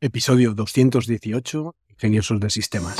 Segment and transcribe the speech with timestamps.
[0.00, 2.96] Episodio 218, Ingeniosos de Sistemas.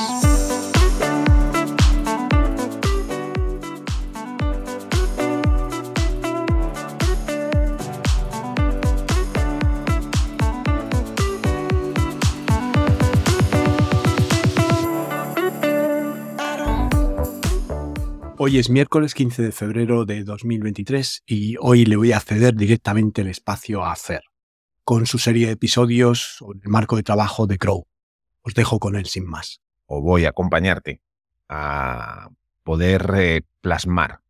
[18.39, 23.23] Hoy es miércoles 15 de febrero de 2023 y hoy le voy a ceder directamente
[23.23, 24.28] el espacio a Fer
[24.89, 27.87] con su serie de episodios sobre el marco de trabajo de Crow.
[28.41, 29.61] Os dejo con él sin más.
[29.85, 31.03] O voy a acompañarte
[31.47, 32.31] a
[32.63, 34.21] poder eh, plasmar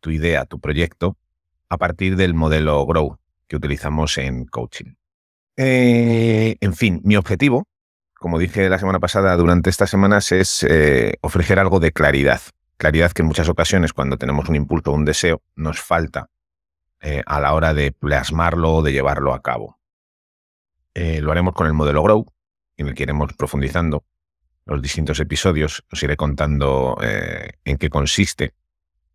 [0.00, 1.18] tu idea, tu proyecto,
[1.68, 3.18] a partir del modelo Grow
[3.48, 4.94] que utilizamos en coaching.
[5.58, 7.66] Eh, en fin, mi objetivo,
[8.14, 12.40] como dije la semana pasada, durante estas semanas es eh, ofrecer algo de claridad.
[12.78, 16.30] Claridad que en muchas ocasiones cuando tenemos un impulso o un deseo nos falta
[17.26, 19.77] a la hora de plasmarlo o de llevarlo a cabo.
[21.00, 22.26] Eh, lo haremos con el modelo Grow,
[22.76, 24.04] en el que iremos profundizando
[24.64, 25.84] los distintos episodios.
[25.92, 28.52] Os iré contando eh, en qué consiste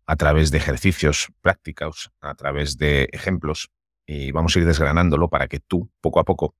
[0.06, 3.68] a través de ejercicios prácticos, a través de ejemplos,
[4.06, 6.54] y vamos a ir desgranándolo para que tú, poco a poco,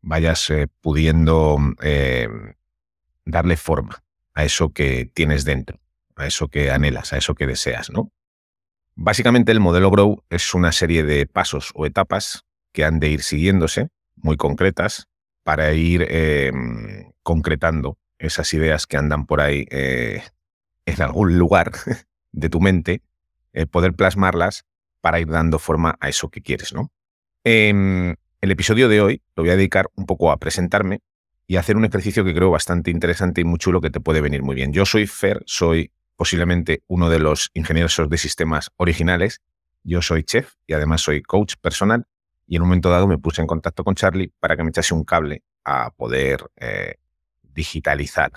[0.00, 1.58] vayas eh, pudiendo
[3.26, 5.78] darle forma a eso que tienes dentro,
[6.16, 8.10] a eso que anhelas, a eso que deseas, ¿no?
[8.94, 13.22] Básicamente el modelo Grow es una serie de pasos o etapas que han de ir
[13.22, 13.90] siguiéndose
[14.24, 15.06] muy concretas
[15.44, 20.22] para ir em, concretando esas ideas que andan por ahí eh,
[20.86, 21.72] en algún lugar
[22.32, 23.02] de tu mente,
[23.52, 24.64] eh, poder plasmarlas
[25.02, 26.90] para ir dando forma a eso que quieres, ¿no?
[27.44, 31.02] Em, el episodio de hoy lo voy a dedicar un poco a presentarme
[31.46, 34.22] y a hacer un ejercicio que creo bastante interesante y muy chulo que te puede
[34.22, 34.72] venir muy bien.
[34.72, 39.42] Yo soy Fer, soy posiblemente uno de los ingenieros de sistemas originales.
[39.82, 42.06] Yo soy chef y además soy coach personal
[42.46, 44.94] y en un momento dado me puse en contacto con Charlie para que me echase
[44.94, 46.96] un cable a poder eh,
[47.42, 48.32] digitalizar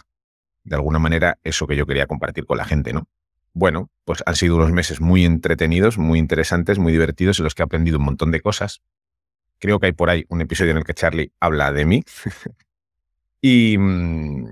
[0.63, 3.07] de alguna manera eso que yo quería compartir con la gente, ¿no?
[3.53, 7.63] Bueno, pues han sido unos meses muy entretenidos, muy interesantes, muy divertidos, en los que
[7.63, 8.81] he aprendido un montón de cosas.
[9.59, 12.03] Creo que hay por ahí un episodio en el que Charlie habla de mí.
[13.41, 14.47] y, mm,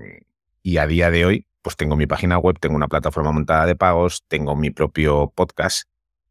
[0.62, 3.76] y a día de hoy, pues tengo mi página web, tengo una plataforma montada de
[3.76, 5.88] pagos, tengo mi propio podcast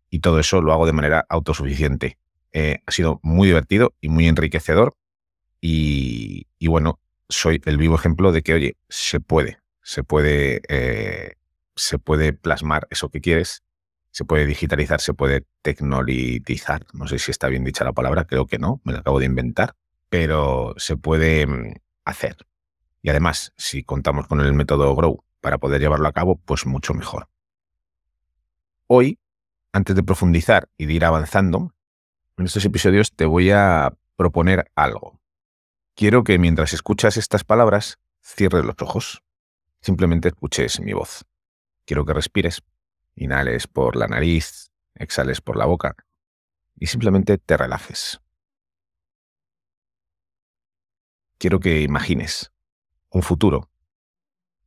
[0.10, 2.18] y todo eso lo hago de manera autosuficiente.
[2.58, 4.96] Eh, ha sido muy divertido y muy enriquecedor.
[5.60, 11.34] Y, bueno, soy el vivo ejemplo de que, oye, se puede, se puede, eh,
[11.76, 13.64] se puede plasmar eso que quieres,
[14.12, 16.86] se puede digitalizar, se puede tecnolitizar.
[16.94, 19.26] No sé si está bien dicha la palabra, creo que no, me la acabo de
[19.26, 19.76] inventar,
[20.08, 21.74] pero se puede mm,
[22.06, 22.38] hacer.
[23.02, 26.94] Y además, si contamos con el método Grow para poder llevarlo a cabo, pues mucho
[26.94, 27.28] mejor.
[28.88, 29.20] Hoy,
[29.74, 31.75] antes de profundizar y de ir avanzando,
[32.38, 35.20] en estos episodios te voy a proponer algo.
[35.96, 39.24] Quiero que mientras escuchas estas palabras, cierres los ojos.
[39.82, 41.26] Simplemente escuches mi voz.
[41.86, 42.62] Quiero que respires.
[43.16, 45.96] Inhales por la nariz, exhales por la boca
[46.78, 48.20] y simplemente te relajes.
[51.38, 52.52] Quiero que imagines
[53.10, 53.70] un futuro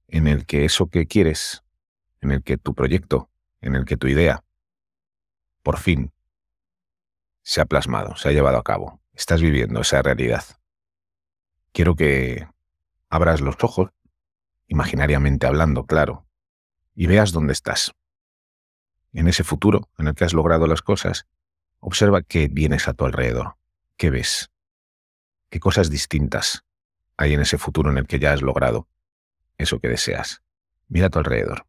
[0.06, 1.62] en el que eso que quieres,
[2.22, 3.30] en el que tu proyecto,
[3.60, 4.44] en el que tu idea,
[5.62, 6.12] por fin
[7.48, 9.00] se ha plasmado, se ha llevado a cabo.
[9.14, 10.44] Estás viviendo esa realidad.
[11.72, 12.46] Quiero que
[13.08, 13.88] abras los ojos,
[14.66, 16.26] imaginariamente hablando, claro,
[16.94, 17.94] y veas dónde estás.
[19.14, 21.26] En ese futuro en el que has logrado las cosas,
[21.80, 23.56] observa qué vienes a tu alrededor,
[23.96, 24.50] qué ves,
[25.48, 26.66] qué cosas distintas
[27.16, 28.88] hay en ese futuro en el que ya has logrado
[29.56, 30.42] eso que deseas.
[30.86, 31.66] Mira a tu alrededor,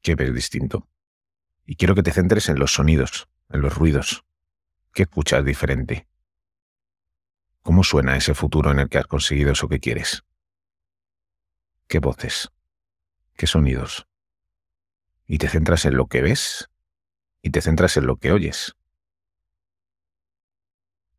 [0.00, 0.88] qué ves distinto.
[1.66, 4.24] Y quiero que te centres en los sonidos, en los ruidos,
[4.94, 6.06] ¿Qué escuchas diferente?
[7.62, 10.22] ¿Cómo suena ese futuro en el que has conseguido eso que quieres?
[11.88, 12.52] ¿Qué voces?
[13.36, 14.06] ¿Qué sonidos?
[15.26, 16.70] Y te centras en lo que ves
[17.42, 18.76] y te centras en lo que oyes.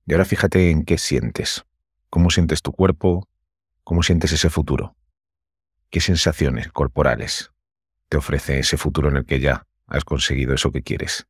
[0.06, 1.66] Y ahora fíjate en qué sientes.
[2.10, 3.28] ¿Cómo sientes tu cuerpo?
[3.84, 4.96] ¿Cómo sientes ese futuro?
[5.90, 7.52] ¿Qué sensaciones corporales
[8.08, 11.28] te ofrece ese futuro en el que ya has conseguido eso que quieres?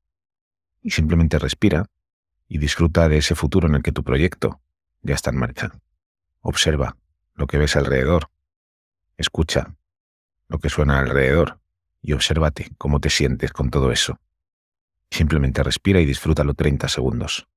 [0.84, 1.88] Y simplemente respira
[2.47, 4.62] y disfruta de ese futuro en el que tu proyecto
[5.01, 5.71] ya está en marcha.
[6.42, 6.97] Observa
[7.33, 8.30] lo que ves alrededor,
[9.18, 9.75] escucha
[10.47, 11.59] lo que suena alrededor
[12.01, 14.19] y obsérvate cómo te sientes con todo eso.
[15.09, 17.47] Simplemente respira y disfrútalo 30 segundos.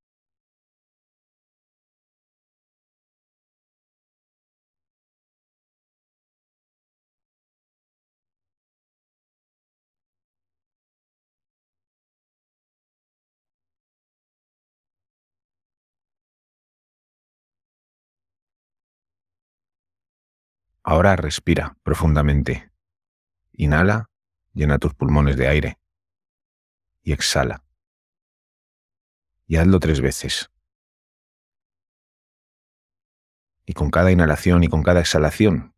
[20.91, 22.73] Ahora respira profundamente.
[23.53, 24.09] Inhala,
[24.55, 25.79] llena tus pulmones de aire
[27.03, 27.63] y exhala.
[29.47, 30.51] Y hazlo tres veces.
[33.67, 35.75] Y con cada inhalación y con cada exhalación,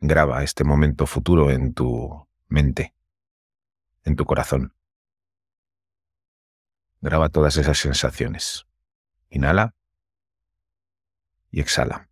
[0.00, 2.94] graba este momento futuro en tu mente,
[4.02, 4.74] en tu corazón.
[7.02, 8.66] Graba todas esas sensaciones.
[9.28, 9.74] Inhala
[11.50, 12.08] y exhala.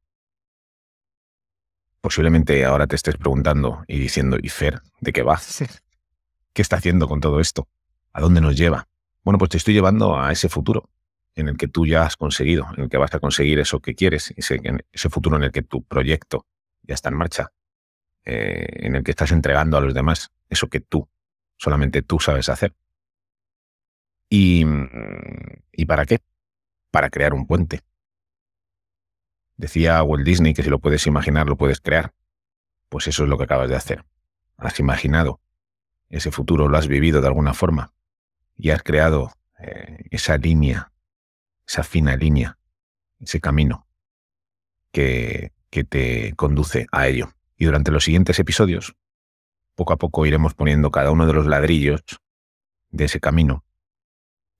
[2.02, 5.36] Posiblemente ahora te estés preguntando y diciendo, ¿y Fer, de qué va?
[6.52, 7.68] ¿Qué está haciendo con todo esto?
[8.12, 8.88] ¿A dónde nos lleva?
[9.22, 10.90] Bueno, pues te estoy llevando a ese futuro
[11.36, 13.94] en el que tú ya has conseguido, en el que vas a conseguir eso que
[13.94, 14.60] quieres, ese,
[14.90, 16.44] ese futuro en el que tu proyecto
[16.82, 17.52] ya está en marcha,
[18.24, 21.08] eh, en el que estás entregando a los demás eso que tú,
[21.56, 22.74] solamente tú sabes hacer.
[24.28, 24.64] ¿Y,
[25.70, 26.18] ¿Y para qué?
[26.90, 27.80] Para crear un puente.
[29.62, 32.12] Decía Walt Disney que si lo puedes imaginar, lo puedes crear.
[32.88, 34.04] Pues eso es lo que acabas de hacer.
[34.56, 35.40] Has imaginado
[36.08, 37.94] ese futuro, lo has vivido de alguna forma
[38.56, 39.30] y has creado
[39.60, 40.90] eh, esa línea,
[41.64, 42.58] esa fina línea,
[43.20, 43.86] ese camino
[44.90, 47.32] que, que te conduce a ello.
[47.56, 48.96] Y durante los siguientes episodios,
[49.76, 52.02] poco a poco iremos poniendo cada uno de los ladrillos
[52.90, 53.64] de ese camino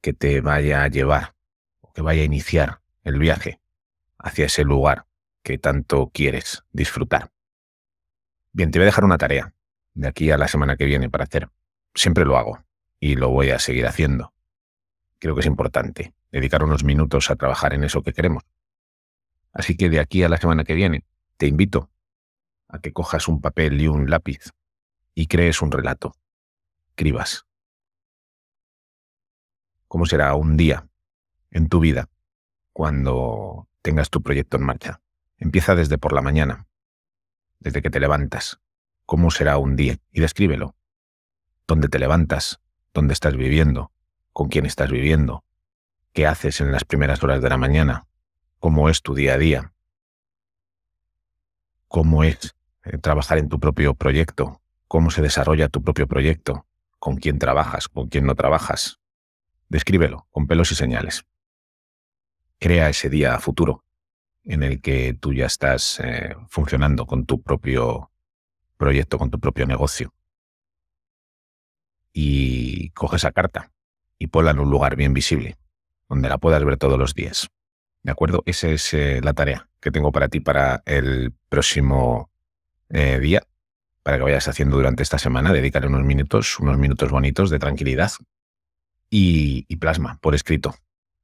[0.00, 1.34] que te vaya a llevar
[1.81, 3.62] o que vaya a iniciar el viaje
[4.22, 5.06] hacia ese lugar
[5.42, 7.30] que tanto quieres disfrutar.
[8.52, 9.54] Bien, te voy a dejar una tarea
[9.94, 11.50] de aquí a la semana que viene para hacer.
[11.94, 12.64] Siempre lo hago
[13.00, 14.32] y lo voy a seguir haciendo.
[15.19, 18.44] Creo que es importante dedicar unos minutos a trabajar en eso que queremos.
[19.52, 21.04] Así que de aquí a la semana que viene
[21.36, 21.90] te invito
[22.68, 24.50] a que cojas un papel y un lápiz
[25.14, 26.14] y crees un relato.
[26.90, 27.46] Escribas.
[29.88, 30.88] ¿Cómo será un día
[31.50, 32.08] en tu vida
[32.72, 35.00] cuando tengas tu proyecto en marcha?
[35.37, 36.67] Empieza desde por la mañana,
[37.61, 38.61] desde que te levantas.
[39.06, 39.99] ¿Cómo será un día?
[40.12, 40.76] Y descríbelo.
[41.67, 42.61] ¿Dónde te levantas?
[42.94, 43.93] ¿Dónde estás viviendo?
[44.32, 45.44] ¿Con quién estás viviendo?
[46.12, 48.06] ¿Qué haces en las primeras horas de la mañana?
[48.58, 49.73] ¿Cómo es tu día a día?
[51.88, 52.55] ¿Cómo es
[52.85, 54.61] eh, trabajar en tu propio proyecto?
[54.88, 56.67] ¿Cómo se desarrolla tu propio proyecto?
[56.99, 57.88] ¿Con quién trabajas?
[57.88, 59.00] ¿Con quién no trabajas?
[59.69, 61.25] Descríbelo con pelos y señales.
[62.62, 63.82] Crea ese día futuro
[64.44, 68.12] en el que tú ya estás eh, funcionando con tu propio
[68.76, 70.14] proyecto, con tu propio negocio.
[72.12, 73.73] Y coge esa carta
[74.17, 75.56] y ponla en un lugar bien visible,
[76.09, 77.49] donde la puedas ver todos los días.
[78.05, 78.44] ¿De acuerdo?
[78.47, 82.31] Esa es eh, la tarea que tengo para ti para el próximo
[82.91, 83.43] eh, día,
[84.05, 85.53] para que vayas haciendo durante esta semana.
[85.53, 88.12] Dedicar unos minutos, unos minutos bonitos de tranquilidad
[89.11, 90.76] y plasma por escrito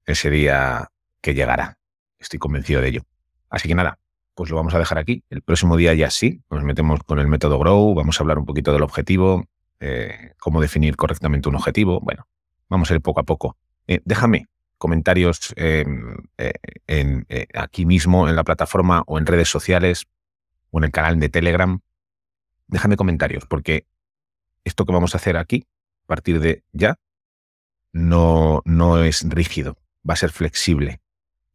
[0.04, 1.78] ese día que llegará.
[2.18, 3.02] Estoy convencido de ello.
[3.50, 3.98] Así que nada,
[4.34, 5.24] pues lo vamos a dejar aquí.
[5.30, 8.46] El próximo día ya sí, nos metemos con el método Grow, vamos a hablar un
[8.46, 9.46] poquito del objetivo,
[9.80, 12.00] eh, cómo definir correctamente un objetivo.
[12.00, 12.26] Bueno,
[12.68, 13.56] vamos a ir poco a poco.
[13.86, 20.06] Eh, déjame comentarios em, eh, aquí mismo en la plataforma o en redes sociales
[20.70, 21.80] o en el canal de Telegram.
[22.68, 23.86] Déjame comentarios porque
[24.62, 25.66] esto que vamos a hacer aquí,
[26.04, 26.96] a partir de ya,
[27.92, 29.78] no, no es rígido,
[30.08, 31.00] va a ser flexible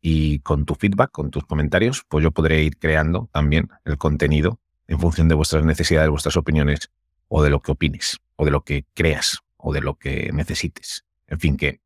[0.06, 4.60] y con tu feedback, con tus comentarios, pues yo podré ir creando también el contenido
[4.86, 6.92] en función de vuestras necesidades, vuestras opiniones
[7.30, 11.06] o de lo que opines o de lo que creas o de lo que necesites.
[11.25, 11.80] En fin, que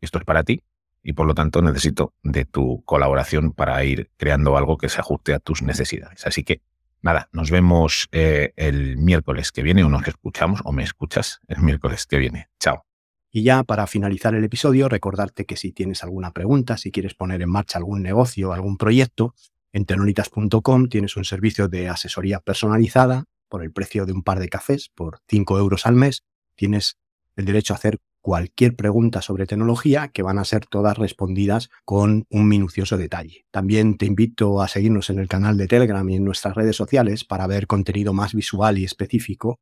[0.00, 0.62] esto es para ti
[1.02, 5.34] y por lo tanto necesito de tu colaboración para ir creando algo que se ajuste
[5.34, 6.24] a tus necesidades.
[6.26, 6.62] Así que
[7.02, 11.60] nada, nos vemos eh, el miércoles que viene o nos escuchamos o me escuchas el
[11.62, 12.50] miércoles que viene.
[12.60, 12.87] Chao.
[13.30, 17.42] Y ya para finalizar el episodio, recordarte que si tienes alguna pregunta, si quieres poner
[17.42, 19.34] en marcha algún negocio, algún proyecto,
[19.72, 24.48] en tenoritas.com tienes un servicio de asesoría personalizada por el precio de un par de
[24.48, 26.22] cafés, por 5 euros al mes.
[26.54, 26.96] Tienes
[27.36, 32.26] el derecho a hacer cualquier pregunta sobre tecnología que van a ser todas respondidas con
[32.30, 33.46] un minucioso detalle.
[33.50, 37.24] También te invito a seguirnos en el canal de Telegram y en nuestras redes sociales
[37.24, 39.60] para ver contenido más visual y específico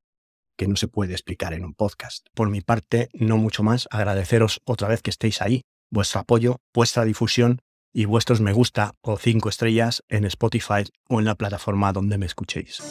[0.56, 2.26] que no se puede explicar en un podcast.
[2.34, 7.04] Por mi parte, no mucho más, agradeceros otra vez que estéis ahí, vuestro apoyo, vuestra
[7.04, 7.60] difusión
[7.92, 12.26] y vuestros me gusta o cinco estrellas en Spotify o en la plataforma donde me
[12.26, 12.82] escuchéis.